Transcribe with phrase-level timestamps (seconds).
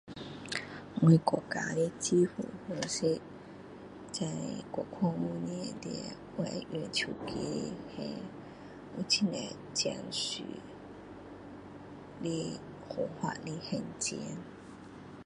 [1.01, 3.21] 我国家的支付方式，
[4.11, 4.25] 在
[4.71, 6.05] 过去五年里，
[6.37, 10.41] 我会用手机还，有很多正式
[12.23, 12.59] 的
[12.89, 14.17] 方法来还钱。